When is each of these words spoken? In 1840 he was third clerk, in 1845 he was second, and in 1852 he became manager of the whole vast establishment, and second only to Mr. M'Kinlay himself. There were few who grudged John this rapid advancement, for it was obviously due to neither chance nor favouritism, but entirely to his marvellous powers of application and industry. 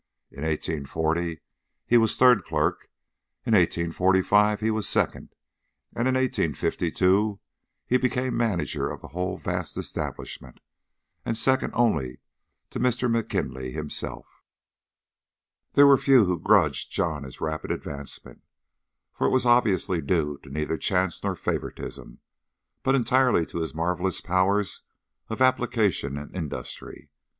In 0.31 0.39
1840 0.41 1.41
he 1.85 1.97
was 1.99 2.17
third 2.17 2.43
clerk, 2.43 2.89
in 3.45 3.53
1845 3.53 4.59
he 4.59 4.71
was 4.71 4.89
second, 4.89 5.29
and 5.95 6.07
in 6.07 6.15
1852 6.15 7.39
he 7.85 7.97
became 7.97 8.35
manager 8.35 8.89
of 8.89 9.01
the 9.01 9.09
whole 9.09 9.37
vast 9.37 9.77
establishment, 9.77 10.59
and 11.23 11.37
second 11.37 11.71
only 11.75 12.17
to 12.71 12.79
Mr. 12.79 13.07
M'Kinlay 13.07 13.71
himself. 13.73 14.25
There 15.73 15.85
were 15.85 15.99
few 15.99 16.25
who 16.25 16.39
grudged 16.39 16.91
John 16.91 17.21
this 17.21 17.39
rapid 17.39 17.69
advancement, 17.69 18.41
for 19.13 19.27
it 19.27 19.31
was 19.31 19.45
obviously 19.45 20.01
due 20.01 20.39
to 20.41 20.49
neither 20.49 20.79
chance 20.79 21.23
nor 21.23 21.35
favouritism, 21.35 22.17
but 22.81 22.95
entirely 22.95 23.45
to 23.45 23.59
his 23.59 23.75
marvellous 23.75 24.19
powers 24.19 24.81
of 25.29 25.43
application 25.43 26.17
and 26.17 26.35
industry. 26.35 27.11